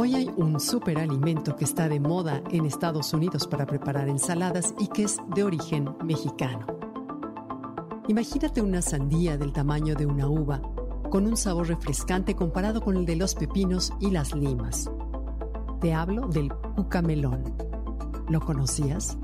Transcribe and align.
Hoy 0.00 0.14
hay 0.14 0.30
un 0.36 0.60
superalimento 0.60 1.56
que 1.56 1.64
está 1.64 1.88
de 1.88 1.98
moda 1.98 2.40
en 2.52 2.66
Estados 2.66 3.12
Unidos 3.12 3.48
para 3.48 3.66
preparar 3.66 4.08
ensaladas 4.08 4.72
y 4.78 4.86
que 4.86 5.02
es 5.02 5.16
de 5.34 5.42
origen 5.42 5.88
mexicano. 6.04 6.64
Imagínate 8.06 8.62
una 8.62 8.80
sandía 8.80 9.36
del 9.36 9.52
tamaño 9.52 9.96
de 9.96 10.06
una 10.06 10.28
uva, 10.28 10.62
con 11.10 11.26
un 11.26 11.36
sabor 11.36 11.66
refrescante 11.66 12.36
comparado 12.36 12.80
con 12.80 12.96
el 12.96 13.06
de 13.06 13.16
los 13.16 13.34
pepinos 13.34 13.92
y 13.98 14.12
las 14.12 14.36
limas. 14.36 14.88
Te 15.80 15.92
hablo 15.92 16.28
del 16.28 16.52
cucamelón. 16.76 17.42
¿Lo 18.28 18.38
conocías? 18.38 19.18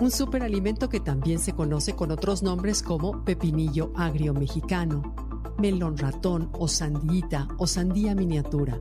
Un 0.00 0.10
superalimento 0.10 0.90
que 0.90 1.00
también 1.00 1.38
se 1.38 1.54
conoce 1.54 1.96
con 1.96 2.10
otros 2.10 2.42
nombres 2.42 2.82
como 2.82 3.24
pepinillo 3.24 3.90
agrio 3.96 4.34
mexicano, 4.34 5.14
melón 5.56 5.96
ratón 5.96 6.50
o 6.58 6.68
sandita 6.68 7.48
o 7.56 7.66
sandía 7.66 8.14
miniatura 8.14 8.78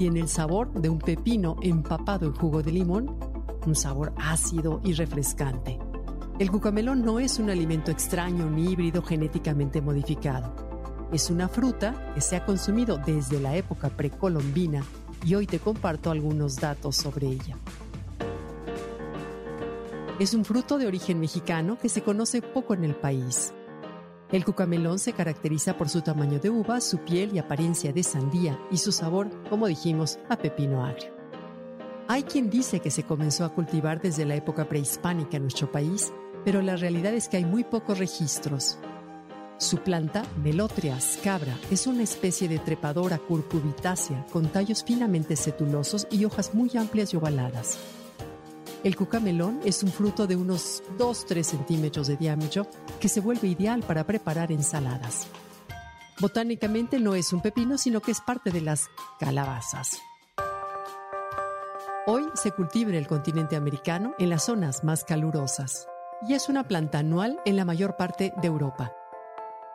tiene 0.00 0.20
el 0.20 0.30
sabor 0.30 0.72
de 0.72 0.88
un 0.88 0.98
pepino 0.98 1.56
empapado 1.60 2.24
en 2.24 2.32
jugo 2.32 2.62
de 2.62 2.72
limón, 2.72 3.18
un 3.66 3.74
sabor 3.74 4.14
ácido 4.16 4.80
y 4.82 4.94
refrescante. 4.94 5.78
El 6.38 6.50
cucamelón 6.50 7.04
no 7.04 7.20
es 7.20 7.38
un 7.38 7.50
alimento 7.50 7.90
extraño 7.90 8.48
ni 8.48 8.72
híbrido 8.72 9.02
genéticamente 9.02 9.82
modificado. 9.82 10.54
Es 11.12 11.28
una 11.28 11.48
fruta 11.50 12.14
que 12.14 12.22
se 12.22 12.36
ha 12.36 12.46
consumido 12.46 12.96
desde 12.96 13.40
la 13.40 13.54
época 13.56 13.90
precolombina 13.90 14.82
y 15.22 15.34
hoy 15.34 15.46
te 15.46 15.58
comparto 15.58 16.10
algunos 16.10 16.56
datos 16.56 16.96
sobre 16.96 17.26
ella. 17.26 17.58
Es 20.18 20.32
un 20.32 20.46
fruto 20.46 20.78
de 20.78 20.86
origen 20.86 21.20
mexicano 21.20 21.76
que 21.78 21.90
se 21.90 22.00
conoce 22.00 22.40
poco 22.40 22.72
en 22.72 22.84
el 22.84 22.94
país. 22.94 23.52
El 24.32 24.44
cucamelón 24.44 25.00
se 25.00 25.12
caracteriza 25.12 25.76
por 25.76 25.88
su 25.88 26.02
tamaño 26.02 26.38
de 26.38 26.50
uva, 26.50 26.80
su 26.80 26.98
piel 26.98 27.34
y 27.34 27.38
apariencia 27.38 27.92
de 27.92 28.04
sandía 28.04 28.58
y 28.70 28.76
su 28.76 28.92
sabor, 28.92 29.28
como 29.48 29.66
dijimos, 29.66 30.20
a 30.28 30.36
pepino 30.36 30.84
agrio. 30.84 31.10
Hay 32.06 32.22
quien 32.22 32.48
dice 32.48 32.78
que 32.78 32.92
se 32.92 33.02
comenzó 33.02 33.44
a 33.44 33.52
cultivar 33.54 34.00
desde 34.00 34.24
la 34.24 34.36
época 34.36 34.68
prehispánica 34.68 35.36
en 35.36 35.42
nuestro 35.42 35.70
país, 35.72 36.12
pero 36.44 36.62
la 36.62 36.76
realidad 36.76 37.12
es 37.12 37.28
que 37.28 37.38
hay 37.38 37.44
muy 37.44 37.64
pocos 37.64 37.98
registros. 37.98 38.78
Su 39.58 39.78
planta, 39.78 40.22
Melotria 40.42 41.00
scabra, 41.00 41.58
es 41.70 41.88
una 41.88 42.04
especie 42.04 42.48
de 42.48 42.60
trepadora 42.60 43.18
curcubitácea 43.18 44.26
con 44.32 44.46
tallos 44.48 44.84
finamente 44.84 45.34
setulosos 45.34 46.06
y 46.10 46.24
hojas 46.24 46.54
muy 46.54 46.70
amplias 46.76 47.12
y 47.12 47.16
ovaladas. 47.16 47.78
El 48.82 48.96
cucamelón 48.96 49.60
es 49.62 49.82
un 49.82 49.92
fruto 49.92 50.26
de 50.26 50.36
unos 50.36 50.82
2-3 50.96 51.42
centímetros 51.42 52.06
de 52.06 52.16
diámetro 52.16 52.66
que 52.98 53.10
se 53.10 53.20
vuelve 53.20 53.48
ideal 53.48 53.82
para 53.82 54.04
preparar 54.04 54.50
ensaladas. 54.52 55.26
Botánicamente 56.18 56.98
no 56.98 57.14
es 57.14 57.34
un 57.34 57.42
pepino, 57.42 57.76
sino 57.76 58.00
que 58.00 58.10
es 58.10 58.22
parte 58.22 58.50
de 58.50 58.62
las 58.62 58.88
calabazas. 59.18 59.98
Hoy 62.06 62.24
se 62.34 62.52
cultiva 62.52 62.88
en 62.88 62.96
el 62.96 63.06
continente 63.06 63.54
americano 63.54 64.14
en 64.18 64.30
las 64.30 64.46
zonas 64.46 64.82
más 64.82 65.04
calurosas 65.04 65.86
y 66.26 66.32
es 66.32 66.48
una 66.48 66.66
planta 66.66 67.00
anual 67.00 67.38
en 67.44 67.56
la 67.56 67.66
mayor 67.66 67.96
parte 67.96 68.32
de 68.40 68.48
Europa. 68.48 68.94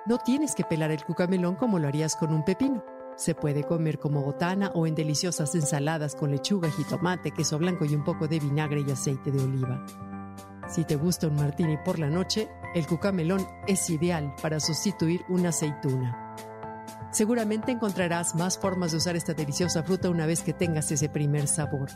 No 0.07 0.17
tienes 0.17 0.55
que 0.55 0.63
pelar 0.63 0.89
el 0.89 1.03
cucamelón 1.05 1.55
como 1.55 1.77
lo 1.77 1.87
harías 1.87 2.15
con 2.15 2.33
un 2.33 2.43
pepino. 2.43 2.83
Se 3.15 3.33
puede 3.33 3.63
comer 3.63 3.97
como 3.97 4.21
botana 4.21 4.71
o 4.73 4.87
en 4.87 4.95
deliciosas 4.95 5.55
ensaladas 5.55 6.15
con 6.15 6.31
lechuga, 6.31 6.69
jitomate, 6.69 7.31
queso 7.31 7.57
blanco 7.57 7.85
y 7.85 7.95
un 7.95 8.03
poco 8.03 8.27
de 8.27 8.39
vinagre 8.39 8.83
y 8.85 8.91
aceite 8.91 9.31
de 9.31 9.41
oliva. 9.41 9.85
Si 10.67 10.83
te 10.83 10.95
gusta 10.95 11.27
un 11.27 11.35
martini 11.35 11.77
por 11.77 11.97
la 11.97 12.09
noche, 12.09 12.49
el 12.73 12.85
cucamelón 12.87 13.47
es 13.67 13.89
ideal 13.89 14.33
para 14.41 14.59
sustituir 14.59 15.23
una 15.29 15.49
aceituna. 15.49 16.35
Seguramente 17.11 17.71
encontrarás 17.71 18.35
más 18.35 18.57
formas 18.57 18.91
de 18.91 18.97
usar 18.97 19.15
esta 19.15 19.33
deliciosa 19.33 19.83
fruta 19.83 20.09
una 20.09 20.25
vez 20.25 20.41
que 20.41 20.51
tengas 20.51 20.91
ese 20.91 21.07
primer 21.07 21.47
sabor. 21.47 21.89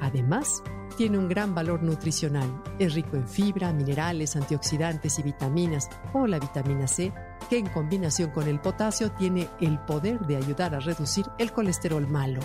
Además, 0.00 0.62
tiene 0.96 1.18
un 1.18 1.28
gran 1.28 1.54
valor 1.54 1.84
nutricional. 1.84 2.62
Es 2.80 2.94
rico 2.94 3.16
en 3.16 3.28
fibra, 3.28 3.72
minerales, 3.72 4.34
antioxidantes 4.34 5.20
y 5.20 5.22
vitaminas, 5.22 5.88
como 6.10 6.26
la 6.26 6.40
vitamina 6.40 6.88
C, 6.88 7.12
que 7.48 7.58
en 7.58 7.66
combinación 7.66 8.30
con 8.30 8.46
el 8.48 8.60
potasio 8.60 9.10
tiene 9.12 9.48
el 9.60 9.78
poder 9.78 10.20
de 10.20 10.36
ayudar 10.36 10.74
a 10.74 10.80
reducir 10.80 11.26
el 11.38 11.52
colesterol 11.52 12.06
malo. 12.06 12.40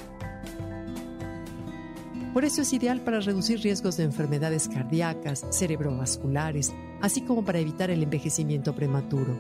Por 2.34 2.46
eso 2.46 2.64
es 2.64 2.74
ideal 2.74 3.02
para 3.02 3.20
reducir 3.20 3.60
riesgos 3.60 3.96
de 3.98 4.06
enfermedades 4.06 4.68
cardíacas, 4.68 5.46
cerebrovasculares, 5.52 6.74
así 7.02 7.22
como 7.22 7.46
para 7.46 7.60
evitar 7.60 7.92
el 7.92 8.02
envejecimiento 8.02 8.74
prematuro. 8.74 9.38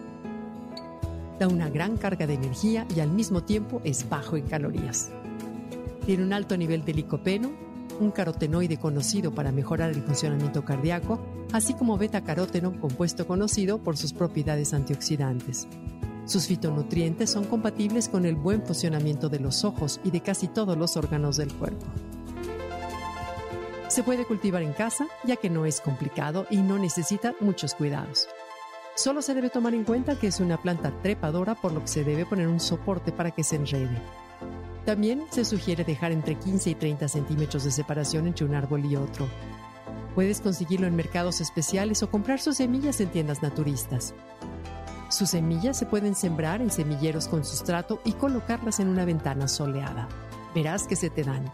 Da 1.39 1.47
una 1.47 1.69
gran 1.69 1.97
carga 1.97 2.27
de 2.27 2.35
energía 2.35 2.85
y 2.95 2.99
al 2.99 3.09
mismo 3.09 3.41
tiempo 3.41 3.81
es 3.83 4.07
bajo 4.07 4.37
en 4.37 4.45
calorías. 4.45 5.09
Tiene 6.05 6.23
un 6.23 6.33
alto 6.33 6.55
nivel 6.55 6.85
de 6.85 6.93
licopeno, 6.93 7.51
un 7.99 8.11
carotenoide 8.11 8.77
conocido 8.77 9.33
para 9.33 9.51
mejorar 9.51 9.91
el 9.91 10.03
funcionamiento 10.03 10.63
cardíaco, 10.65 11.19
así 11.51 11.73
como 11.73 11.97
beta-caróteno, 11.97 12.79
compuesto 12.79 13.27
conocido 13.27 13.79
por 13.79 13.97
sus 13.97 14.13
propiedades 14.13 14.73
antioxidantes. 14.73 15.67
Sus 16.25 16.47
fitonutrientes 16.47 17.29
son 17.29 17.43
compatibles 17.45 18.07
con 18.07 18.25
el 18.25 18.35
buen 18.35 18.65
funcionamiento 18.65 19.29
de 19.29 19.39
los 19.39 19.65
ojos 19.65 19.99
y 20.03 20.11
de 20.11 20.21
casi 20.21 20.47
todos 20.47 20.77
los 20.77 20.95
órganos 20.95 21.37
del 21.37 21.53
cuerpo. 21.53 21.85
Se 23.89 24.03
puede 24.03 24.25
cultivar 24.25 24.63
en 24.63 24.73
casa, 24.73 25.07
ya 25.23 25.35
que 25.35 25.49
no 25.49 25.65
es 25.65 25.81
complicado 25.81 26.47
y 26.49 26.57
no 26.57 26.79
necesita 26.79 27.35
muchos 27.39 27.75
cuidados. 27.75 28.27
Solo 28.95 29.21
se 29.21 29.33
debe 29.33 29.49
tomar 29.49 29.73
en 29.73 29.83
cuenta 29.83 30.17
que 30.17 30.27
es 30.27 30.39
una 30.39 30.61
planta 30.61 30.91
trepadora, 31.01 31.55
por 31.55 31.73
lo 31.73 31.81
que 31.81 31.87
se 31.87 32.03
debe 32.03 32.25
poner 32.25 32.47
un 32.47 32.59
soporte 32.59 33.11
para 33.11 33.31
que 33.31 33.43
se 33.43 33.57
enrede. 33.57 34.01
También 34.85 35.23
se 35.31 35.45
sugiere 35.45 35.83
dejar 35.83 36.11
entre 36.11 36.35
15 36.35 36.71
y 36.71 36.75
30 36.75 37.07
centímetros 37.07 37.63
de 37.63 37.71
separación 37.71 38.27
entre 38.27 38.45
un 38.45 38.53
árbol 38.53 38.85
y 38.85 38.95
otro. 38.97 39.27
Puedes 40.13 40.41
conseguirlo 40.41 40.87
en 40.87 40.95
mercados 40.95 41.41
especiales 41.41 42.03
o 42.03 42.11
comprar 42.11 42.39
sus 42.39 42.57
semillas 42.57 42.99
en 42.99 43.09
tiendas 43.09 43.41
naturistas. 43.41 44.13
Sus 45.09 45.29
semillas 45.29 45.77
se 45.77 45.85
pueden 45.85 46.15
sembrar 46.15 46.61
en 46.61 46.69
semilleros 46.69 47.27
con 47.27 47.45
sustrato 47.45 48.01
y 48.03 48.13
colocarlas 48.13 48.79
en 48.79 48.89
una 48.89 49.05
ventana 49.05 49.47
soleada. 49.47 50.09
Verás 50.53 50.85
que 50.85 50.95
se 50.95 51.09
te 51.09 51.23
dan. 51.23 51.51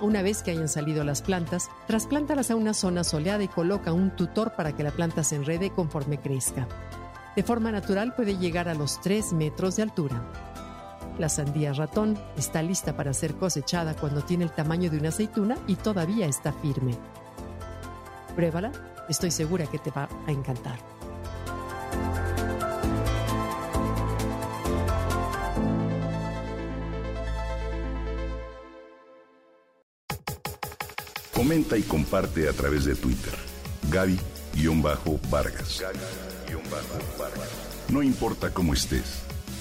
Una 0.00 0.22
vez 0.22 0.42
que 0.42 0.50
hayan 0.50 0.68
salido 0.68 1.04
las 1.04 1.22
plantas, 1.22 1.70
trasplántalas 1.86 2.50
a 2.50 2.56
una 2.56 2.74
zona 2.74 3.04
soleada 3.04 3.44
y 3.44 3.48
coloca 3.48 3.92
un 3.92 4.16
tutor 4.16 4.54
para 4.56 4.74
que 4.74 4.82
la 4.82 4.90
planta 4.90 5.22
se 5.22 5.36
enrede 5.36 5.70
conforme 5.70 6.18
crezca. 6.18 6.66
De 7.36 7.42
forma 7.42 7.70
natural 7.70 8.14
puede 8.14 8.36
llegar 8.36 8.68
a 8.68 8.74
los 8.74 9.00
3 9.00 9.32
metros 9.34 9.76
de 9.76 9.82
altura. 9.82 10.53
La 11.18 11.28
sandía 11.28 11.72
ratón 11.72 12.18
está 12.36 12.60
lista 12.60 12.96
para 12.96 13.14
ser 13.14 13.34
cosechada 13.34 13.94
cuando 13.94 14.22
tiene 14.22 14.44
el 14.44 14.50
tamaño 14.50 14.90
de 14.90 14.98
una 14.98 15.10
aceituna 15.10 15.56
y 15.68 15.76
todavía 15.76 16.26
está 16.26 16.52
firme. 16.52 16.96
Pruébala, 18.34 18.72
estoy 19.08 19.30
segura 19.30 19.66
que 19.66 19.78
te 19.78 19.90
va 19.90 20.08
a 20.26 20.32
encantar. 20.32 20.78
Comenta 31.32 31.76
y 31.76 31.82
comparte 31.82 32.48
a 32.48 32.52
través 32.52 32.86
de 32.86 32.96
Twitter. 32.96 33.34
Gaby-Vargas. 33.90 35.80
Gaby-Vargas. 35.80 37.48
No 37.90 38.02
importa 38.02 38.50
cómo 38.50 38.72
estés, 38.72 39.24